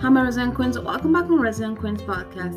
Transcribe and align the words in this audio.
Hi, 0.00 0.08
my 0.08 0.22
Resident 0.22 0.54
Queens. 0.54 0.78
Welcome 0.78 1.12
back 1.12 1.24
on 1.24 1.38
Resident 1.38 1.78
Queens 1.78 2.00
podcast. 2.00 2.56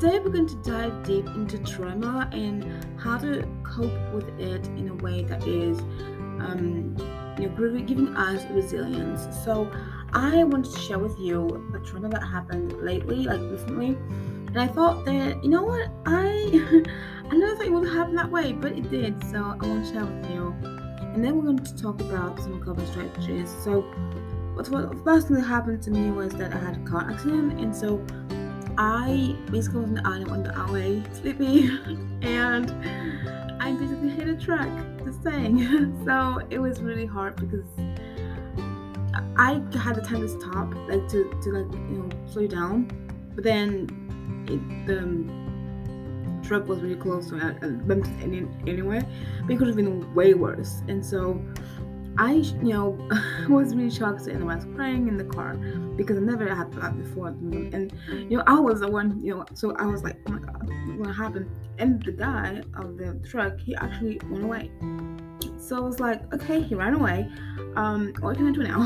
Today, 0.00 0.18
we're 0.18 0.30
going 0.30 0.48
to 0.48 0.56
dive 0.56 1.04
deep 1.04 1.24
into 1.24 1.56
trauma 1.58 2.28
and 2.32 2.84
how 2.98 3.16
to 3.18 3.46
cope 3.62 4.12
with 4.12 4.28
it 4.40 4.66
in 4.70 4.88
a 4.88 4.94
way 4.96 5.22
that 5.22 5.46
is, 5.46 5.78
um, 5.78 6.96
you 7.38 7.48
know, 7.48 7.80
giving 7.82 8.08
us 8.16 8.44
resilience. 8.50 9.28
So, 9.44 9.70
I 10.12 10.42
wanted 10.42 10.72
to 10.72 10.80
share 10.80 10.98
with 10.98 11.16
you 11.16 11.46
a 11.76 11.78
trauma 11.78 12.08
that 12.08 12.24
happened 12.24 12.72
lately, 12.82 13.18
like 13.18 13.40
recently, 13.40 13.96
and 14.48 14.58
I 14.58 14.66
thought 14.66 15.04
that, 15.04 15.44
you 15.44 15.48
know 15.48 15.62
what, 15.62 15.92
I, 16.06 16.82
I 17.30 17.36
never 17.36 17.54
thought 17.54 17.66
it 17.66 17.72
would 17.72 17.88
happen 17.88 18.16
that 18.16 18.32
way, 18.32 18.52
but 18.52 18.72
it 18.72 18.90
did. 18.90 19.22
So, 19.30 19.38
I 19.38 19.64
want 19.64 19.86
to 19.86 19.92
share 19.92 20.04
with 20.04 20.28
you, 20.28 20.56
and 21.14 21.24
then 21.24 21.36
we're 21.36 21.44
going 21.44 21.58
to 21.64 21.76
talk 21.76 22.00
about 22.00 22.40
some 22.40 22.60
coping 22.60 22.86
strategies. 22.88 23.54
So 23.62 23.84
but 24.56 24.68
what 24.68 25.04
first 25.04 25.28
thing 25.28 25.36
that 25.36 25.42
happened 25.42 25.82
to 25.82 25.90
me 25.90 26.10
was 26.10 26.32
that 26.34 26.52
I 26.52 26.58
had 26.58 26.76
a 26.76 26.80
car 26.80 27.10
accident, 27.10 27.60
and 27.60 27.74
so 27.74 28.04
I 28.78 29.36
basically 29.50 29.80
was 29.80 29.88
on 29.88 29.94
the 29.94 30.06
island 30.06 30.30
on 30.30 30.42
the 30.42 30.52
highway, 30.52 31.02
sleepy, 31.12 31.68
and 32.22 32.70
I 33.62 33.72
basically 33.72 34.10
hit 34.10 34.28
a 34.28 34.36
truck, 34.36 34.68
just 35.04 35.22
saying. 35.22 36.02
so 36.06 36.40
it 36.50 36.58
was 36.58 36.80
really 36.80 37.06
hard 37.06 37.36
because 37.36 37.66
I 39.36 39.54
had 39.78 39.96
the 39.96 40.02
time 40.02 40.20
to 40.20 40.28
stop, 40.28 40.74
like 40.88 41.08
to, 41.08 41.30
to 41.42 41.52
like 41.52 41.72
you 41.90 41.98
know 41.98 42.08
slow 42.30 42.46
down, 42.46 42.88
but 43.34 43.44
then 43.44 43.88
it, 44.48 44.86
the 44.86 45.40
truck 46.46 46.66
was 46.66 46.80
really 46.80 46.96
close, 46.96 47.28
so 47.28 47.36
I, 47.36 47.50
I 47.64 47.68
bumped 47.68 48.08
any, 48.22 48.46
anywhere. 48.66 49.06
But 49.42 49.52
it 49.52 49.58
could 49.58 49.68
have 49.68 49.76
been 49.76 50.12
way 50.14 50.34
worse, 50.34 50.82
and 50.88 51.04
so 51.04 51.40
I, 52.20 52.32
you 52.32 52.74
know, 52.74 53.08
was 53.48 53.74
really 53.74 53.90
shocked 53.90 54.26
and 54.26 54.44
was 54.44 54.66
crying 54.76 55.08
in 55.08 55.16
the 55.16 55.24
car 55.24 55.54
because 55.96 56.18
I 56.18 56.20
never 56.20 56.54
had 56.54 56.70
that 56.74 56.96
before. 57.02 57.28
And, 57.28 57.90
you 58.10 58.36
know, 58.36 58.44
I 58.46 58.60
was 58.60 58.80
the 58.80 58.90
one, 58.90 59.18
you 59.24 59.36
know, 59.36 59.46
so 59.54 59.74
I 59.76 59.86
was 59.86 60.04
like, 60.04 60.18
oh 60.26 60.32
my 60.32 60.38
God, 60.38 60.98
what 60.98 61.16
happened? 61.16 61.50
And 61.78 62.02
the 62.02 62.12
guy 62.12 62.62
of 62.74 62.98
the 62.98 63.18
truck, 63.26 63.58
he 63.58 63.74
actually 63.74 64.20
went 64.30 64.44
away. 64.44 64.70
So 65.56 65.78
I 65.78 65.80
was 65.80 65.98
like, 65.98 66.32
okay, 66.34 66.60
he 66.60 66.74
ran 66.74 66.92
away. 66.92 67.26
Um, 67.74 68.12
what 68.20 68.36
can 68.36 68.48
I 68.48 68.52
do 68.52 68.64
now? 68.64 68.80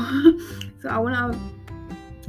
so 0.81 0.87
I 0.87 0.97
went 0.97 1.17
out 1.17 1.35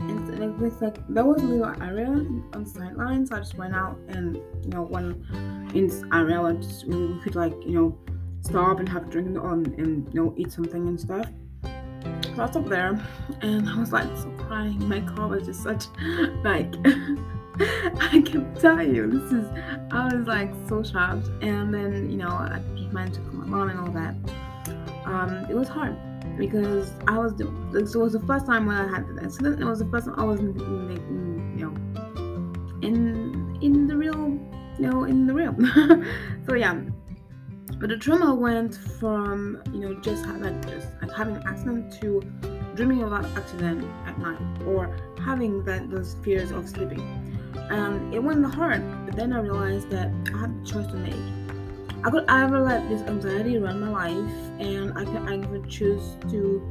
and 0.00 0.42
it 0.42 0.58
was 0.58 0.82
like 0.82 0.96
there 1.08 1.24
was 1.24 1.40
a 1.40 1.46
little 1.46 1.82
area 1.82 2.08
on 2.08 2.50
the 2.52 2.68
sideline, 2.68 3.26
so 3.26 3.36
I 3.36 3.38
just 3.38 3.56
went 3.56 3.74
out 3.74 3.96
and 4.08 4.36
you 4.36 4.70
know 4.70 4.82
went 4.82 5.16
in 5.74 5.86
this 5.86 6.02
area 6.12 6.42
and 6.42 6.62
just 6.62 6.86
we 6.86 7.18
could 7.22 7.34
like 7.34 7.54
you 7.64 7.72
know 7.72 7.98
stop 8.46 8.78
and 8.78 8.88
have 8.88 9.08
a 9.08 9.10
drink 9.10 9.36
and, 9.36 9.66
and 9.78 10.14
you 10.14 10.24
know 10.24 10.34
eat 10.36 10.52
something 10.52 10.88
and 10.88 11.00
stuff. 11.00 11.26
So 12.34 12.42
I 12.42 12.50
stopped 12.50 12.68
there 12.68 13.00
and 13.42 13.68
I 13.68 13.78
was 13.78 13.92
like 13.92 14.08
so 14.16 14.30
crying. 14.38 14.88
My 14.88 15.00
car 15.00 15.28
was 15.28 15.46
just 15.46 15.62
such 15.62 15.86
like 16.44 16.74
I 17.58 18.22
can 18.24 18.54
tell 18.60 18.82
you 18.82 19.10
this 19.10 19.32
is 19.32 19.46
I 19.90 20.14
was 20.14 20.26
like 20.26 20.52
so 20.68 20.82
shocked 20.82 21.28
and 21.42 21.72
then 21.72 22.10
you 22.10 22.18
know 22.18 22.28
I 22.28 22.60
managed 22.92 23.16
to 23.16 23.20
call 23.22 23.32
my 23.32 23.46
mom 23.46 23.70
and 23.70 23.80
all 23.80 23.92
that. 23.92 24.14
Um, 25.06 25.46
it 25.48 25.54
was 25.54 25.68
hard 25.68 25.96
because 26.36 26.92
I 27.06 27.18
was 27.18 27.40
it 27.40 27.98
was 27.98 28.12
the 28.12 28.24
first 28.26 28.46
time 28.46 28.66
when 28.66 28.76
I 28.76 28.88
had 28.88 29.08
the 29.08 29.22
accident. 29.22 29.60
It 29.60 29.64
was 29.64 29.78
the 29.78 29.86
first 29.86 30.06
time 30.06 30.18
I 30.18 30.24
was 30.24 30.40
in, 30.40 30.50
in 30.60 31.58
you 31.58 31.66
know 31.66 31.74
in 32.82 33.58
in 33.62 33.86
the 33.86 33.96
real 33.96 34.38
you 34.78 34.90
know 34.90 35.04
in 35.04 35.26
the 35.26 35.34
real. 35.34 35.54
so 36.46 36.54
yeah, 36.54 36.80
but 37.78 37.88
the 37.88 37.96
trauma 37.96 38.34
went 38.34 38.76
from 38.98 39.62
you 39.72 39.80
know 39.80 39.94
just 40.00 40.26
like 40.26 40.66
just 40.66 40.88
like 41.02 41.12
having 41.12 41.36
an 41.36 41.42
accident 41.46 41.92
to 42.00 42.22
dreaming 42.76 43.02
about 43.02 43.24
accident 43.36 43.84
at 44.06 44.18
night 44.18 44.38
or 44.66 44.94
having 45.24 45.64
that 45.64 45.90
those 45.90 46.14
fears 46.22 46.50
of 46.50 46.68
sleeping. 46.68 47.00
And 47.70 48.14
it 48.14 48.22
went 48.22 48.44
hard, 48.54 48.82
but 49.06 49.16
then 49.16 49.32
I 49.32 49.40
realized 49.40 49.90
that 49.90 50.12
I 50.32 50.38
had 50.38 50.50
a 50.50 50.64
choice 50.64 50.86
to 50.88 50.94
make. 50.94 51.14
I 52.04 52.10
could 52.10 52.24
either 52.28 52.60
let 52.60 52.88
this 52.88 53.00
anxiety 53.02 53.58
run 53.58 53.80
my 53.80 53.90
life, 53.90 54.60
and 54.60 54.96
I 54.96 55.04
could 55.04 55.28
either 55.28 55.66
choose 55.66 56.16
to 56.30 56.62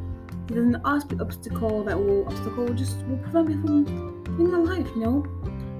hit 0.48 0.58
an 0.58 0.80
obstacle 0.86 1.84
that 1.84 2.00
will 2.00 2.28
obstacle 2.28 2.70
just 2.70 3.04
will 3.08 3.18
prevent 3.18 3.50
me 3.50 3.84
from 3.84 4.38
living 4.38 4.52
my 4.52 4.76
life, 4.76 4.88
you 4.96 5.02
know. 5.02 5.26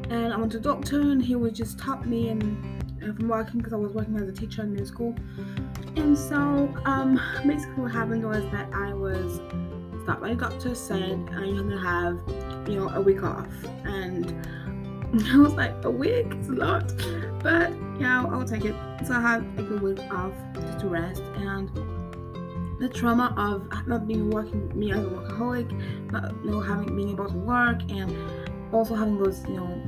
And 0.10 0.34
I 0.34 0.38
went 0.38 0.52
to 0.54 0.58
the 0.58 0.64
doctor, 0.64 1.00
and 1.00 1.24
he 1.24 1.36
would 1.36 1.56
just 1.56 1.80
stop 1.80 2.06
me 2.06 2.30
and 2.30 2.75
from 3.14 3.28
working 3.28 3.60
because 3.60 3.74
I 3.74 3.78
was 3.78 3.92
working 3.94 4.16
as 4.18 4.28
a 4.28 4.32
teacher 4.32 4.64
in 4.64 4.72
middle 4.72 4.88
school. 4.88 5.16
And 5.96 6.18
so 6.18 6.74
um, 6.86 7.20
basically 7.46 7.84
what 7.84 7.92
happened 7.92 8.26
was 8.26 8.44
that 8.52 8.70
I 8.74 8.94
was 8.94 9.40
by 10.06 10.30
the 10.30 10.36
doctor 10.36 10.76
said 10.76 11.14
I'm 11.34 11.56
gonna 11.56 11.80
have 11.80 12.22
you 12.70 12.80
know 12.80 12.90
a 12.90 13.02
week 13.02 13.24
off. 13.24 13.48
And 13.84 14.34
I 15.32 15.38
was 15.38 15.54
like 15.54 15.74
a 15.84 15.90
week 15.90 16.28
it's 16.32 16.50
a 16.50 16.54
lot 16.54 16.92
but 17.42 17.72
yeah 18.00 18.22
I'll, 18.22 18.34
I'll 18.40 18.46
take 18.46 18.66
it. 18.66 18.76
So 19.06 19.14
I 19.14 19.22
had 19.22 19.58
like 19.58 19.70
a 19.70 19.84
week 19.84 20.00
off 20.12 20.34
just 20.56 20.80
to 20.80 20.88
rest 20.88 21.22
and 21.38 21.70
the 22.80 22.90
trauma 22.90 23.34
of 23.38 23.88
not 23.88 24.08
being 24.08 24.30
working 24.30 24.78
me 24.78 24.92
as 24.92 25.00
a 25.00 25.08
workaholic 25.08 26.12
not 26.12 26.34
you 26.44 26.52
know 26.52 26.60
having 26.60 26.96
being 26.96 27.10
able 27.10 27.30
to 27.30 27.38
work 27.38 27.80
and 27.90 28.16
also 28.74 28.96
having 28.96 29.18
those 29.18 29.44
you 29.48 29.56
know 29.56 29.82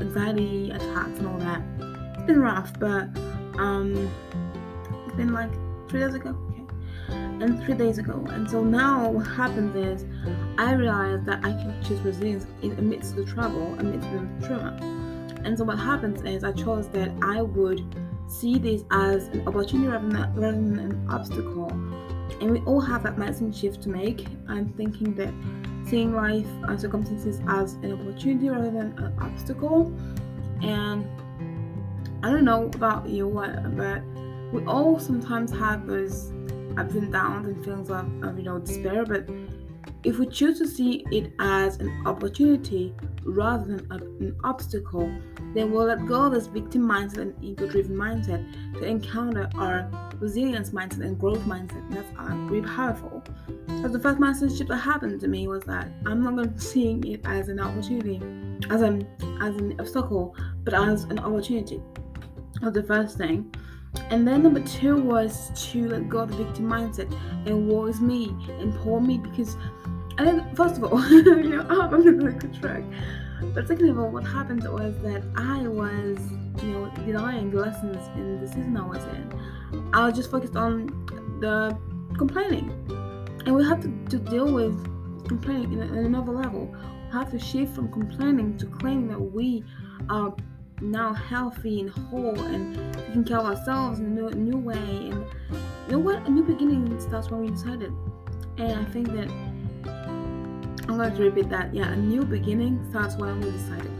anxiety 0.00 0.70
attacks 0.70 1.18
and 1.18 1.26
all 1.26 1.38
that 1.38 1.62
it's 2.20 2.26
been 2.26 2.40
rough, 2.40 2.78
but 2.78 3.08
um, 3.58 4.10
it's 5.06 5.16
been 5.16 5.32
like 5.32 5.50
three 5.88 6.00
days 6.00 6.14
ago. 6.14 6.36
Okay, 6.50 6.66
and 7.08 7.62
three 7.64 7.74
days 7.74 7.96
ago, 7.96 8.22
and 8.28 8.48
so 8.48 8.62
now 8.62 9.08
what 9.08 9.26
happens 9.26 9.74
is 9.74 10.04
I 10.58 10.74
realize 10.74 11.22
that 11.24 11.38
I 11.38 11.50
can 11.52 11.82
choose 11.82 11.98
resilience 12.00 12.46
in 12.60 12.72
amidst 12.78 13.16
the 13.16 13.24
trouble, 13.24 13.74
amidst 13.78 14.10
the 14.10 14.46
trauma. 14.46 14.76
And 15.44 15.56
so 15.56 15.64
what 15.64 15.78
happens 15.78 16.22
is 16.22 16.44
I 16.44 16.52
chose 16.52 16.88
that 16.88 17.10
I 17.22 17.40
would 17.40 17.82
see 18.28 18.58
this 18.58 18.84
as 18.90 19.28
an 19.28 19.48
opportunity 19.48 19.88
rather 19.88 20.06
than, 20.06 20.34
rather 20.34 20.52
than 20.52 20.78
an 20.78 21.06
obstacle. 21.08 21.70
And 22.42 22.50
we 22.50 22.60
all 22.60 22.80
have 22.82 23.02
that 23.04 23.16
mindset 23.16 23.58
shift 23.58 23.82
to 23.84 23.88
make. 23.88 24.26
I'm 24.46 24.68
thinking 24.74 25.14
that 25.14 25.32
seeing 25.88 26.14
life 26.14 26.46
and 26.64 26.78
circumstances 26.78 27.40
as 27.48 27.74
an 27.76 27.94
opportunity 27.94 28.50
rather 28.50 28.70
than 28.70 28.92
an 28.98 29.14
obstacle. 29.18 29.90
And 30.62 31.06
I 32.22 32.30
don't 32.30 32.44
know 32.44 32.66
about 32.66 33.08
you, 33.08 33.30
but 33.76 34.02
we 34.52 34.64
all 34.66 34.98
sometimes 34.98 35.50
have 35.52 35.86
those 35.86 36.32
ups 36.76 36.94
and 36.94 37.10
downs 37.10 37.48
and 37.48 37.64
feelings 37.64 37.90
of, 37.90 38.06
of 38.22 38.36
you 38.36 38.44
know 38.44 38.58
despair. 38.58 39.06
But 39.06 39.28
if 40.04 40.18
we 40.18 40.26
choose 40.26 40.58
to 40.58 40.66
see 40.66 41.04
it 41.10 41.32
as 41.38 41.78
an 41.78 42.06
opportunity 42.06 42.94
rather 43.24 43.64
than 43.64 43.90
an 43.90 44.36
obstacle, 44.44 45.10
then 45.54 45.70
we'll 45.70 45.86
let 45.86 46.04
go 46.06 46.26
of 46.26 46.32
this 46.32 46.46
victim 46.46 46.82
mindset 46.82 47.22
and 47.22 47.44
ego-driven 47.44 47.96
mindset 47.96 48.74
to 48.74 48.84
encounter 48.84 49.48
our 49.56 49.90
resilience 50.18 50.70
mindset 50.70 51.00
and 51.04 51.18
growth 51.18 51.40
mindset. 51.40 51.78
And 51.88 51.92
that's 51.94 52.18
uh, 52.18 52.34
really 52.34 52.66
powerful. 52.66 53.22
So 53.80 53.88
the 53.88 53.98
first 53.98 54.18
mindset 54.18 54.56
shift 54.56 54.68
that 54.68 54.76
happened 54.76 55.20
to 55.20 55.28
me 55.28 55.48
was 55.48 55.62
that 55.64 55.88
I'm 56.04 56.22
not 56.22 56.36
going 56.36 56.52
to 56.52 56.60
seeing 56.60 57.02
it 57.04 57.22
as 57.24 57.48
an 57.48 57.60
opportunity, 57.60 58.20
as 58.68 58.82
an 58.82 59.06
as 59.40 59.56
an 59.56 59.80
obstacle, 59.80 60.36
but 60.64 60.74
as 60.74 61.04
an 61.04 61.18
opportunity 61.18 61.80
was 62.62 62.74
the 62.74 62.82
first 62.82 63.18
thing. 63.18 63.54
And 64.10 64.26
then 64.26 64.42
number 64.42 64.60
two 64.60 64.96
was 64.96 65.50
to 65.70 65.88
let 65.88 66.08
go 66.08 66.18
of 66.18 66.30
the 66.30 66.44
victim 66.44 66.66
mindset 66.66 67.12
and 67.46 67.68
woe 67.68 67.86
is 67.86 68.00
me 68.00 68.36
and 68.60 68.74
poor 68.76 69.00
me 69.00 69.18
because 69.18 69.56
I 70.18 70.24
think 70.24 70.56
first 70.56 70.76
of 70.76 70.84
all, 70.84 71.04
you 71.10 71.48
know, 71.48 71.62
I'm 71.62 71.94
on 71.94 72.06
a 72.06 72.12
really 72.12 72.38
good 72.38 72.54
track. 72.54 72.84
But 73.54 73.66
second 73.66 73.88
of 73.88 73.98
all, 73.98 74.10
what 74.10 74.24
happened 74.24 74.64
was 74.64 74.94
that 75.02 75.22
I 75.36 75.66
was, 75.66 76.18
you 76.62 76.72
know, 76.72 76.92
denying 77.06 77.50
the 77.50 77.62
lessons 77.62 77.96
in 78.16 78.40
the 78.40 78.46
season 78.46 78.76
I 78.76 78.86
was 78.86 79.02
in. 79.04 79.90
I 79.92 80.06
was 80.06 80.14
just 80.14 80.30
focused 80.30 80.56
on 80.56 80.86
the 81.40 81.76
complaining. 82.18 82.70
And 83.46 83.56
we 83.56 83.64
have 83.64 83.80
to, 83.80 83.88
to 84.10 84.18
deal 84.18 84.52
with 84.52 84.76
complaining 85.26 85.72
in, 85.72 85.80
in 85.80 86.04
another 86.04 86.32
level. 86.32 86.66
We 87.06 87.12
have 87.12 87.30
to 87.30 87.38
shift 87.38 87.74
from 87.74 87.90
complaining 87.90 88.58
to 88.58 88.66
claiming 88.66 89.08
that 89.08 89.18
we 89.18 89.64
are 90.10 90.34
now 90.80 91.12
healthy 91.12 91.80
and 91.80 91.90
whole 91.90 92.38
and 92.38 92.94
taking 92.94 93.24
care 93.24 93.38
of 93.38 93.46
ourselves 93.46 94.00
in 94.00 94.06
a 94.06 94.08
new, 94.08 94.30
new 94.30 94.58
way. 94.58 94.74
And 94.74 95.24
you 95.86 95.92
know 95.92 95.98
what? 95.98 96.26
A 96.26 96.30
new 96.30 96.42
beginning 96.42 96.98
starts 97.00 97.30
when 97.30 97.42
we 97.42 97.50
decided. 97.50 97.92
And 98.58 98.80
I 98.80 98.84
think 98.90 99.08
that 99.08 99.28
I'm 100.88 100.96
going 100.96 101.14
to 101.14 101.22
repeat 101.22 101.48
that. 101.50 101.74
Yeah, 101.74 101.90
a 101.90 101.96
new 101.96 102.24
beginning 102.24 102.84
starts 102.90 103.16
when 103.16 103.40
we 103.40 103.50
decided. 103.50 103.90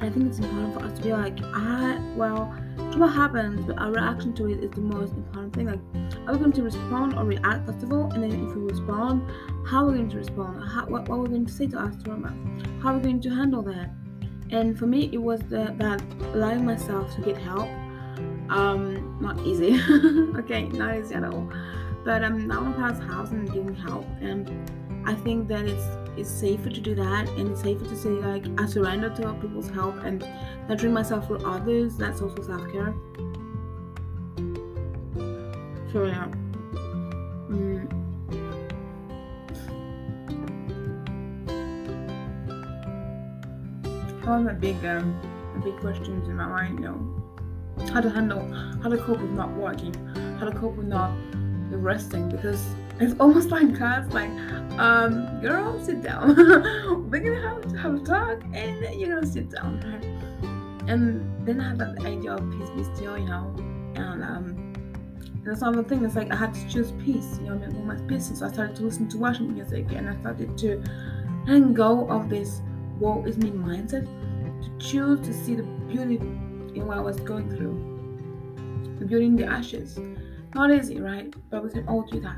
And 0.00 0.04
I 0.04 0.10
think 0.10 0.26
it's 0.26 0.38
important 0.38 0.74
for 0.74 0.84
us 0.84 0.98
to 0.98 1.02
be 1.02 1.12
like, 1.12 1.38
I, 1.42 2.00
well, 2.16 2.54
what 2.96 3.08
happens, 3.08 3.64
but 3.64 3.78
our 3.78 3.90
reaction 3.90 4.34
to 4.34 4.50
it 4.50 4.62
is 4.62 4.70
the 4.72 4.80
most 4.80 5.14
important 5.14 5.54
thing. 5.54 5.66
Like, 5.66 5.80
are 6.26 6.34
we 6.34 6.38
going 6.38 6.52
to 6.52 6.62
respond 6.62 7.14
or 7.14 7.24
react 7.24 7.66
first 7.66 7.82
of 7.82 7.92
all? 7.92 8.10
And 8.12 8.22
then 8.22 8.48
if 8.48 8.54
we 8.54 8.62
respond, 8.62 9.28
how 9.66 9.84
are 9.84 9.90
we 9.90 9.98
going 9.98 10.10
to 10.10 10.18
respond? 10.18 10.62
How, 10.68 10.86
what, 10.86 11.08
what 11.08 11.16
are 11.16 11.22
we 11.22 11.28
going 11.28 11.46
to 11.46 11.52
say 11.52 11.66
to 11.68 11.78
our 11.78 11.92
trauma? 12.04 12.34
How 12.82 12.90
are 12.90 12.96
we 12.96 13.02
going 13.02 13.20
to 13.20 13.30
handle 13.30 13.62
that? 13.62 13.90
And 14.52 14.78
for 14.78 14.86
me 14.86 15.10
it 15.12 15.20
was 15.20 15.40
the, 15.50 15.74
that 15.76 16.00
allowing 16.34 16.64
myself 16.64 17.12
to 17.16 17.20
get 17.20 17.36
help 17.36 17.68
um 18.50 19.18
not 19.20 19.38
easy 19.40 19.80
okay 20.36 20.68
not 20.68 20.96
easy 20.96 21.14
at 21.14 21.24
all 21.24 21.50
but 22.04 22.22
i'm 22.22 22.46
now 22.46 22.64
in 22.64 22.72
past 22.74 23.02
house 23.02 23.30
and 23.30 23.46
getting 23.48 23.74
help 23.74 24.06
and 24.20 24.48
I 25.04 25.14
think 25.14 25.48
that 25.48 25.64
it's 25.64 25.84
it's 26.16 26.30
safer 26.30 26.70
to 26.70 26.80
do 26.80 26.94
that 26.94 27.28
and 27.30 27.50
it's 27.50 27.62
safer 27.62 27.84
to 27.84 27.96
say 27.96 28.10
like 28.10 28.44
I 28.58 28.66
surrender 28.66 29.10
to 29.10 29.28
other 29.28 29.40
people's 29.40 29.70
help 29.70 29.96
and 30.04 30.24
nurturing 30.68 30.92
myself 30.92 31.26
for 31.26 31.44
others. 31.46 31.96
That's 31.96 32.20
also 32.20 32.42
self 32.42 32.70
care. 32.70 32.94
So 35.92 36.04
yeah. 36.04 36.30
One 44.32 44.46
of 44.48 44.54
the 44.54 44.72
big 44.72 44.82
um, 44.86 45.12
big 45.62 45.76
questions 45.76 46.26
in 46.26 46.36
my 46.36 46.46
mind, 46.46 46.78
you 46.78 46.86
know, 46.86 47.92
how 47.92 48.00
to 48.00 48.08
handle, 48.08 48.40
how 48.82 48.88
to 48.88 48.96
cope 48.96 49.20
with 49.20 49.32
not 49.32 49.52
working, 49.52 49.92
how 50.40 50.48
to 50.48 50.58
cope 50.58 50.76
with 50.76 50.86
not 50.86 51.12
resting 51.70 52.30
because 52.30 52.74
it's 52.98 53.14
almost 53.20 53.50
like 53.50 53.76
class 53.76 54.10
like 54.14 54.30
um 54.78 55.38
girl 55.42 55.78
sit 55.84 56.00
down. 56.00 56.34
We're 57.10 57.20
gonna 57.20 57.46
have 57.46 57.60
to 57.72 57.76
have 57.76 57.94
a 57.96 58.00
talk 58.00 58.42
and 58.54 58.98
you're 58.98 59.14
gonna 59.14 59.26
sit 59.26 59.50
down 59.50 59.78
and 60.88 61.46
then 61.46 61.60
i 61.60 61.68
had 61.68 61.78
that 61.80 61.98
idea 62.06 62.32
of 62.32 62.50
peace 62.52 62.70
be 62.70 62.84
still 62.96 63.18
you 63.18 63.26
know. 63.26 63.54
And 63.96 64.22
um 64.22 64.72
that's 65.44 65.60
another 65.60 65.86
thing 65.86 66.06
it's 66.06 66.16
like 66.16 66.32
i 66.32 66.36
had 66.36 66.54
to 66.54 66.68
choose 66.70 66.92
peace 67.04 67.38
you 67.42 67.50
know 67.50 67.56
my 67.84 67.96
peace 68.08 68.32
so 68.34 68.46
i 68.46 68.48
started 68.50 68.76
to 68.76 68.82
listen 68.82 69.10
to 69.10 69.18
worship 69.18 69.46
music 69.46 69.92
and 69.92 70.08
i 70.08 70.18
started 70.20 70.56
to 70.56 70.82
let 71.46 71.74
go 71.74 72.08
of 72.08 72.30
this 72.30 72.62
woe 73.02 73.24
is 73.24 73.36
me 73.36 73.50
mindset 73.50 74.04
to 74.64 74.68
choose 74.78 75.20
to 75.26 75.32
see 75.32 75.54
the 75.54 75.66
beauty 75.92 76.16
in 76.76 76.86
what 76.86 76.96
i 76.96 77.00
was 77.00 77.18
going 77.30 77.48
through 77.54 77.76
the 78.98 79.04
beauty 79.04 79.26
in 79.26 79.36
the 79.36 79.44
ashes 79.44 79.98
not 80.54 80.70
easy, 80.70 81.00
right? 81.00 81.34
But 81.50 81.64
we 81.64 81.70
can 81.70 81.88
all 81.88 82.02
do 82.02 82.20
that. 82.20 82.36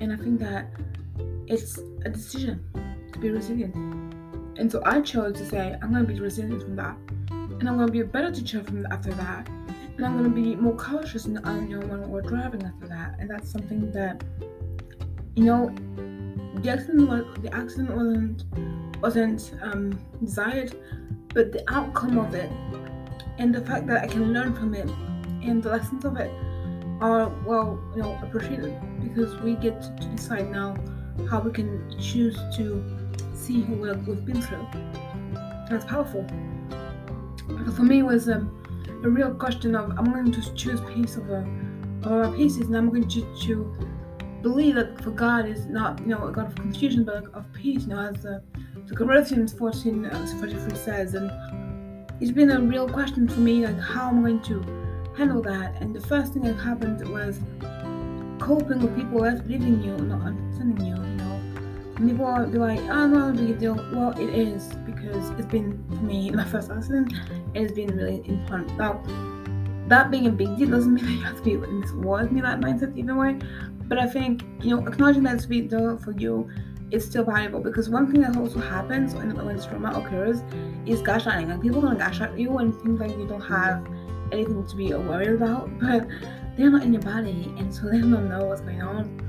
And 0.00 0.12
I 0.12 0.16
think 0.16 0.40
that 0.40 0.70
it's 1.46 1.78
a 2.04 2.08
decision 2.08 2.64
to 3.12 3.18
be 3.18 3.30
resilient. 3.30 3.74
And 4.58 4.70
so 4.70 4.82
I 4.84 5.00
chose 5.00 5.36
to 5.38 5.46
say, 5.46 5.76
I'm 5.82 5.92
going 5.92 6.06
to 6.06 6.12
be 6.12 6.20
resilient 6.20 6.62
from 6.62 6.76
that. 6.76 6.96
And 7.30 7.68
I'm 7.68 7.76
going 7.76 7.86
to 7.86 7.92
be 7.92 8.00
a 8.00 8.04
better 8.04 8.30
teacher 8.30 8.64
from 8.64 8.86
after 8.86 9.12
that. 9.12 9.48
And 9.48 10.06
I'm 10.06 10.16
going 10.16 10.24
to 10.24 10.34
be 10.34 10.56
more 10.56 10.74
cautious 10.74 11.26
and 11.26 11.38
you 11.68 11.78
know, 11.78 11.86
when 11.86 12.08
we're 12.08 12.22
driving 12.22 12.62
after 12.62 12.88
that. 12.88 13.16
And 13.18 13.28
that's 13.28 13.50
something 13.50 13.92
that, 13.92 14.24
you 15.36 15.44
know, 15.44 15.74
the 16.62 16.70
accident 16.70 17.08
was 17.08 17.24
the 17.42 17.54
accident 17.54 17.94
wasn't 17.94 18.44
wasn't 19.00 19.54
um, 19.62 19.98
desired, 20.20 20.74
but 21.34 21.52
the 21.52 21.64
outcome 21.72 22.18
of 22.18 22.34
it 22.34 22.50
and 23.38 23.54
the 23.54 23.60
fact 23.60 23.86
that 23.86 24.02
I 24.04 24.06
can 24.06 24.32
learn 24.32 24.54
from 24.54 24.74
it 24.74 24.88
and 25.42 25.62
the 25.62 25.70
lessons 25.70 26.04
of 26.04 26.16
it 26.16 26.30
are 27.00 27.28
well, 27.46 27.82
you 27.96 28.02
know, 28.02 28.18
appreciated 28.22 28.78
because 29.02 29.36
we 29.40 29.54
get 29.56 29.80
to 29.80 30.06
decide 30.14 30.50
now 30.50 30.76
how 31.28 31.40
we 31.40 31.50
can 31.50 31.90
choose 31.98 32.36
to 32.56 32.84
see 33.34 33.62
who 33.62 33.74
we've 33.74 34.24
been 34.24 34.42
through. 34.42 34.66
That's 35.68 35.84
powerful. 35.84 36.26
But 37.48 37.74
for 37.74 37.82
me, 37.82 38.00
it 38.00 38.06
was 38.06 38.28
um, 38.28 38.62
a 39.04 39.08
real 39.08 39.34
question 39.34 39.74
of 39.74 39.90
I'm 39.98 40.12
going 40.12 40.30
to 40.30 40.54
choose 40.54 40.80
peace 40.92 41.16
over 41.16 41.48
over 42.04 42.34
pieces, 42.36 42.66
and 42.66 42.76
I'm 42.76 42.88
going 42.88 43.08
to, 43.08 43.40
to 43.42 43.88
believe 44.42 44.74
that 44.74 45.02
for 45.02 45.10
God 45.10 45.46
is 45.46 45.66
not 45.66 46.00
you 46.00 46.06
know 46.06 46.26
a 46.26 46.32
God 46.32 46.46
of 46.48 46.54
confusion, 46.54 47.04
but 47.04 47.24
of 47.34 47.50
peace. 47.52 47.82
You 47.82 47.88
know, 47.88 48.00
as 48.00 48.24
the 48.90 48.96
Corinthians 48.96 49.52
14 49.52 50.06
uh, 50.06 50.26
43 50.40 50.74
says, 50.74 51.14
and 51.14 51.30
it's 52.20 52.32
been 52.32 52.50
a 52.50 52.60
real 52.60 52.88
question 52.88 53.28
for 53.28 53.38
me, 53.38 53.64
like 53.64 53.78
how 53.78 54.08
I'm 54.08 54.20
going 54.20 54.42
to 54.42 54.60
handle 55.16 55.40
that. 55.42 55.80
And 55.80 55.94
the 55.94 56.00
first 56.00 56.32
thing 56.32 56.42
that 56.42 56.54
happened 56.54 57.08
was 57.08 57.38
coping 58.40 58.80
with 58.80 58.96
people 58.96 59.22
that's 59.22 59.46
leaving 59.46 59.80
you, 59.80 59.96
not 59.96 60.22
understanding 60.22 60.86
you, 60.86 60.96
you 60.96 61.16
know. 61.18 61.40
And 61.98 62.10
people 62.10 62.26
are 62.26 62.46
like, 62.48 62.80
oh 62.80 63.06
no, 63.06 63.32
big 63.32 63.60
deal. 63.60 63.76
Well, 63.92 64.10
it 64.18 64.30
is 64.30 64.74
because 64.84 65.30
it's 65.38 65.46
been 65.46 65.84
for 65.88 66.04
me 66.04 66.30
my 66.32 66.44
first 66.44 66.72
accident. 66.72 67.14
It's 67.54 67.72
been 67.72 67.96
really 67.96 68.28
important. 68.28 68.76
Now, 68.76 69.00
that 69.86 70.10
being 70.10 70.26
a 70.26 70.32
big 70.32 70.56
deal 70.56 70.70
doesn't 70.70 70.94
mean 70.94 71.04
that 71.04 71.12
you 71.12 71.22
have 71.22 71.36
to 71.36 71.42
be 71.42 71.52
in 71.52 71.80
this 71.80 71.92
with 71.92 72.32
me 72.32 72.40
that 72.40 72.58
mindset 72.58 72.98
either 72.98 73.14
way. 73.14 73.38
But 73.86 73.98
I 73.98 74.08
think 74.08 74.42
you 74.60 74.74
know 74.74 74.84
acknowledging 74.84 75.22
that 75.24 75.36
it's 75.36 75.44
a 75.44 75.48
big 75.48 75.70
deal 75.70 75.96
for 75.98 76.10
you 76.10 76.50
is 76.90 77.04
still 77.04 77.24
valuable 77.24 77.60
because 77.60 77.88
one 77.88 78.10
thing 78.10 78.20
that 78.22 78.36
also 78.36 78.58
happens 78.60 79.14
when, 79.14 79.34
when 79.44 79.60
trauma 79.60 79.90
occurs 79.90 80.42
is 80.86 81.02
gaslighting. 81.02 81.48
Like 81.48 81.62
people 81.62 81.80
gonna 81.80 81.98
gaslight 81.98 82.38
you 82.38 82.58
and 82.58 82.74
think 82.82 83.00
like 83.00 83.10
you 83.10 83.26
don't 83.26 83.40
have 83.40 83.86
anything 84.32 84.66
to 84.66 84.76
be 84.76 84.92
worried 84.94 85.30
about, 85.30 85.70
but 85.80 86.06
they're 86.56 86.70
not 86.70 86.82
in 86.82 86.92
your 86.92 87.02
body, 87.02 87.52
and 87.58 87.72
so 87.74 87.88
they 87.88 87.98
don't 87.98 88.28
know 88.28 88.44
what's 88.44 88.60
going 88.60 88.82
on. 88.82 89.26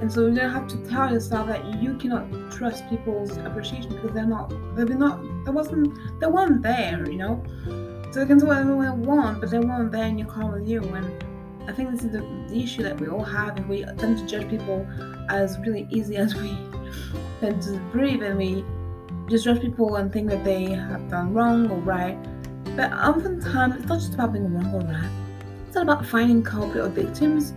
And 0.00 0.12
so 0.12 0.28
gonna 0.28 0.48
have 0.48 0.68
to 0.68 0.76
tell 0.88 1.10
yourself 1.10 1.48
that 1.48 1.82
you 1.82 1.96
cannot 1.96 2.52
trust 2.52 2.88
people's 2.90 3.36
appreciation 3.38 3.90
because 3.90 4.12
they're 4.12 4.26
not, 4.26 4.50
they're 4.74 4.86
not, 4.86 5.22
there 5.44 5.54
wasn't, 5.54 6.20
they 6.20 6.26
weren't 6.26 6.62
there, 6.62 7.08
you 7.08 7.16
know. 7.16 7.42
So 8.12 8.20
they 8.20 8.26
can 8.26 8.38
do 8.38 8.46
whatever 8.46 8.70
they 8.70 8.90
want, 8.90 9.40
but 9.40 9.50
they 9.50 9.58
weren't 9.58 9.92
there 9.92 10.06
in 10.06 10.18
your 10.18 10.28
car 10.28 10.52
with 10.52 10.68
you. 10.68 10.82
And 10.82 11.24
I 11.68 11.72
think 11.72 11.90
this 11.90 12.04
is 12.04 12.12
the, 12.12 12.20
the 12.48 12.62
issue 12.62 12.82
that 12.82 13.00
we 13.00 13.08
all 13.08 13.24
have, 13.24 13.56
and 13.56 13.68
we 13.68 13.84
tend 13.84 14.18
to 14.18 14.26
judge 14.26 14.48
people 14.48 14.86
as 15.28 15.58
really 15.58 15.86
easy 15.90 16.16
as 16.16 16.34
we 16.34 16.50
tend 17.40 17.62
to 17.62 17.78
breathe, 17.92 18.22
and 18.22 18.38
we 18.38 18.64
just 19.28 19.44
judge 19.44 19.60
people 19.60 19.96
and 19.96 20.12
think 20.12 20.28
that 20.30 20.44
they 20.44 20.64
have 20.70 21.08
done 21.10 21.34
wrong 21.34 21.70
or 21.70 21.78
right 21.78 22.16
but 22.76 22.92
oftentimes, 22.92 23.76
it's 23.76 23.86
not 23.86 24.00
just 24.00 24.12
about 24.12 24.34
being 24.34 24.52
wrong 24.52 24.74
or 24.74 24.80
right. 24.80 25.10
It's 25.66 25.74
not 25.74 25.84
about 25.84 26.04
finding 26.04 26.42
culprit 26.42 26.84
or 26.84 26.88
victims. 26.88 27.54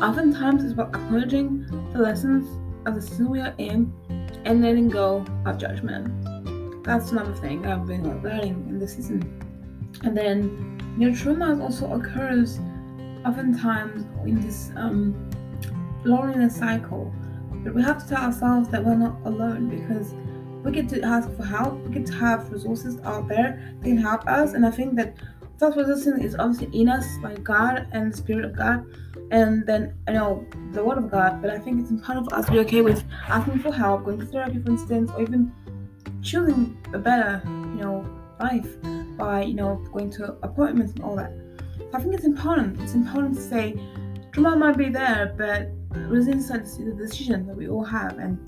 Oftentimes, 0.00 0.64
it's 0.64 0.72
about 0.72 0.94
acknowledging 0.94 1.66
the 1.92 1.98
lessons 1.98 2.48
of 2.86 2.94
the 2.94 3.02
season 3.02 3.28
we 3.28 3.40
are 3.40 3.54
in 3.58 3.92
and 4.46 4.62
letting 4.62 4.88
go 4.88 5.26
of 5.44 5.58
judgment. 5.58 6.08
That's 6.84 7.12
another 7.12 7.34
thing 7.34 7.66
I've 7.66 7.86
been 7.86 8.22
learning 8.22 8.66
in 8.70 8.78
this 8.78 8.94
season. 8.94 9.20
And 10.02 10.16
then, 10.16 10.96
your 10.98 11.14
trauma 11.14 11.62
also 11.62 11.92
occurs 11.92 12.58
oftentimes 13.24 14.04
in 14.26 14.40
this 14.40 14.70
um, 14.76 15.30
loneliness 16.04 16.56
cycle. 16.56 17.12
But 17.64 17.74
we 17.74 17.82
have 17.82 18.02
to 18.02 18.08
tell 18.08 18.24
ourselves 18.24 18.68
that 18.70 18.84
we're 18.84 18.96
not 18.96 19.16
alone 19.24 19.68
because 19.68 20.14
we 20.64 20.72
get 20.72 20.88
to 20.90 21.02
ask 21.02 21.30
for 21.36 21.44
help. 21.44 21.74
We 21.84 21.94
get 21.94 22.06
to 22.06 22.14
have 22.14 22.50
resources 22.50 23.00
out 23.04 23.28
there 23.28 23.74
that 23.80 23.84
can 23.84 23.98
help 23.98 24.26
us. 24.26 24.54
And 24.54 24.66
I 24.66 24.70
think 24.70 24.96
that 24.96 25.16
self 25.58 25.76
resistance 25.76 26.24
is 26.24 26.34
obviously 26.36 26.80
in 26.80 26.88
us 26.88 27.06
by 27.22 27.34
God 27.34 27.86
and 27.92 28.12
the 28.12 28.16
Spirit 28.16 28.44
of 28.44 28.56
God, 28.56 28.84
and 29.30 29.64
then 29.66 29.94
you 30.08 30.14
know 30.14 30.44
the 30.72 30.84
Word 30.84 30.98
of 30.98 31.10
God. 31.10 31.40
But 31.40 31.50
I 31.50 31.58
think 31.58 31.80
it's 31.80 31.90
important 31.90 32.28
for 32.28 32.36
us 32.36 32.46
to 32.46 32.52
be 32.52 32.58
okay 32.60 32.82
with 32.82 33.04
asking 33.28 33.60
for 33.60 33.72
help, 33.72 34.04
going 34.04 34.18
to 34.18 34.26
therapy, 34.26 34.58
for 34.58 34.70
instance, 34.70 35.10
or 35.12 35.22
even 35.22 35.52
choosing 36.22 36.76
a 36.92 36.98
better, 36.98 37.42
you 37.44 37.80
know, 37.82 38.04
life 38.40 38.76
by 39.16 39.42
you 39.42 39.54
know 39.54 39.76
going 39.92 40.10
to 40.10 40.32
appointments 40.42 40.92
and 40.94 41.04
all 41.04 41.16
that. 41.16 41.32
I 41.94 42.00
think 42.00 42.14
it's 42.14 42.24
important. 42.24 42.80
It's 42.80 42.94
important 42.94 43.34
to 43.34 43.40
say 43.42 43.74
trauma 44.32 44.56
might 44.56 44.78
be 44.78 44.88
there, 44.88 45.34
but 45.36 45.70
resistance 46.08 46.78
is 46.78 46.88
a 46.88 46.92
decision 46.92 47.46
that 47.46 47.56
we 47.56 47.68
all 47.68 47.84
have, 47.84 48.18
and 48.18 48.38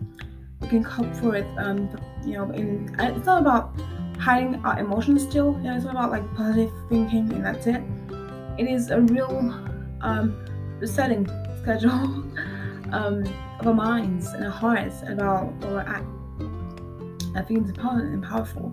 we 0.61 0.69
can 0.69 0.83
cope 0.83 1.15
for 1.17 1.37
it. 1.37 1.47
Um, 1.59 1.91
you 2.25 2.33
know, 2.33 2.51
in 2.51 2.95
it's 2.99 3.27
not 3.27 3.43
about 3.43 3.79
hiding 4.19 4.65
our 4.65 4.79
emotions 4.79 5.23
still. 5.23 5.61
Yeah, 5.63 5.77
it's 5.77 5.85
not 5.85 5.95
about 5.95 6.11
like 6.11 6.35
positive 6.35 6.73
thinking 6.89 7.31
and 7.33 7.45
that's 7.45 7.67
it. 7.67 7.83
It 8.59 8.67
is 8.67 8.91
a 8.91 9.01
real 9.01 9.51
um, 10.01 10.47
resetting 10.79 11.27
schedule 11.61 11.93
um, 12.93 13.25
of 13.61 13.67
our 13.67 13.75
minds 13.75 14.29
and 14.29 14.45
our 14.45 14.51
hearts 14.51 15.03
about 15.07 15.53
where 15.57 15.75
we're. 15.75 16.05
I 17.37 17.43
think 17.43 17.61
it's 17.61 17.71
important 17.71 18.15
and 18.15 18.23
powerful. 18.23 18.73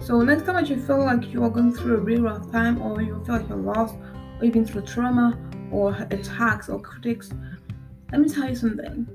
So 0.00 0.22
next 0.22 0.44
time 0.44 0.54
that 0.54 0.68
you 0.70 0.80
feel 0.80 1.04
like 1.04 1.32
you 1.32 1.42
are 1.44 1.50
going 1.50 1.72
through 1.72 1.96
a 1.96 2.00
real 2.00 2.22
rough 2.22 2.50
time, 2.50 2.80
or 2.80 3.02
you 3.02 3.22
feel 3.24 3.36
like 3.36 3.48
you're 3.48 3.58
lost, 3.58 3.96
or 4.38 4.44
you've 4.44 4.54
been 4.54 4.64
through 4.64 4.82
trauma, 4.82 5.38
or 5.70 5.94
attacks, 6.10 6.68
or 6.68 6.80
critics, 6.80 7.30
let 8.10 8.20
me 8.20 8.28
tell 8.28 8.48
you 8.48 8.54
something. 8.54 9.06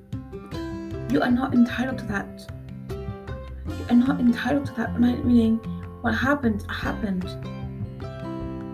You 1.11 1.21
are 1.21 1.31
not 1.31 1.53
entitled 1.53 1.97
to 1.99 2.05
that. 2.05 2.51
You 2.89 3.85
are 3.89 3.95
not 3.95 4.19
entitled 4.19 4.67
to 4.67 4.73
that. 4.73 4.99
Meaning, 4.99 5.57
what 6.01 6.13
happened 6.13 6.63
happened. 6.69 7.23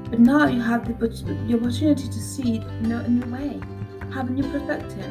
But 0.10 0.20
now 0.20 0.48
you 0.48 0.60
have 0.62 0.88
the, 0.88 0.94
the 1.48 1.56
opportunity 1.56 2.08
to 2.08 2.20
see 2.20 2.58
it 2.58 2.64
in 2.84 2.92
a 2.92 3.08
new 3.08 3.32
way, 3.32 3.62
have 4.14 4.28
a 4.28 4.32
new 4.32 4.44
perspective, 4.52 5.06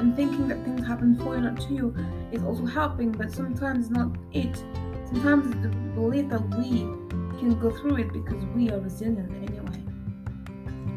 and 0.00 0.16
thinking 0.16 0.48
that 0.48 0.64
things 0.64 0.86
happen 0.86 1.16
for 1.16 1.36
you, 1.36 1.42
not 1.42 1.60
to 1.60 1.72
you, 1.72 1.94
is 2.32 2.42
also 2.42 2.66
helping. 2.66 3.12
But 3.12 3.30
sometimes 3.30 3.90
not 3.90 4.16
it. 4.32 4.56
Sometimes 5.06 5.50
the 5.62 5.68
belief 6.00 6.28
that 6.30 6.42
we 6.56 6.80
can 7.38 7.58
go 7.60 7.70
through 7.70 7.96
it 7.96 8.12
because 8.12 8.42
we 8.54 8.70
are 8.70 8.80
resilient 8.80 9.30
anyway, 9.32 9.82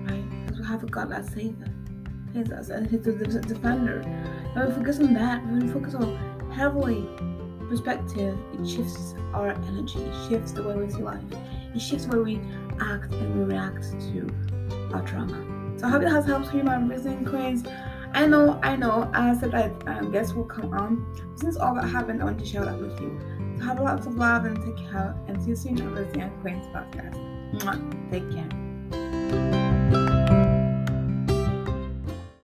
right? 0.06 0.46
Because 0.46 0.60
we 0.62 0.66
have 0.66 0.84
a 0.84 0.88
God 0.88 1.12
that 1.12 1.26
saves 1.26 1.62
us. 1.62 2.70
He's, 2.90 3.06
he's 3.06 3.36
a 3.36 3.42
defender. 3.42 4.02
When 4.54 4.68
we 4.68 4.74
focus 4.74 5.00
on 5.00 5.14
that, 5.14 5.46
when 5.46 5.68
we 5.68 5.74
focus 5.74 5.94
on 5.96 6.52
heavily 6.52 7.08
perspective, 7.70 8.38
it 8.54 8.68
shifts 8.68 9.16
our 9.34 9.50
energy, 9.50 10.00
it 10.00 10.30
shifts 10.30 10.52
the 10.54 10.64
way 10.64 10.76
we 10.76 10.90
see 10.90 11.02
life, 11.02 11.22
it 11.76 11.80
shifts 11.80 12.06
the 12.06 12.18
way 12.18 12.36
we 12.36 12.42
act 12.80 13.12
and 13.14 13.36
we 13.38 13.54
react 13.54 13.84
to 14.00 14.30
our 14.94 15.06
trauma. 15.06 15.80
So 15.80 15.88
I 15.88 15.90
hope 15.90 16.04
it 16.04 16.10
has 16.10 16.26
helped 16.26 16.54
you, 16.54 16.64
my 16.64 16.76
amazing 16.76 17.26
queens. 17.26 17.66
I 18.14 18.28
know, 18.28 18.60
I 18.62 18.76
know. 18.76 19.10
I 19.14 19.36
said 19.36 19.52
that 19.52 19.72
um, 19.88 20.12
guests 20.12 20.34
will 20.34 20.46
come 20.46 20.72
on. 20.74 21.36
Since 21.36 21.58
all 21.58 21.74
that 21.76 21.88
happened, 21.88 22.22
I 22.22 22.26
want 22.26 22.40
to 22.40 22.46
share 22.46 22.64
that 22.64 22.80
with 22.80 23.00
you. 23.02 23.20
Have 23.64 23.80
lots 23.80 24.06
of 24.08 24.18
love 24.18 24.46
and 24.46 24.58
take 24.58 24.78
care. 24.92 25.16
And 25.28 25.42
see 25.42 25.52
you 25.52 25.56
soon 25.56 25.82
on 25.82 25.96
the 25.96 26.04
Queens 26.42 26.66
podcast. 26.68 27.16
Mwah. 27.62 28.12
Take 28.12 28.30
care. 28.32 28.63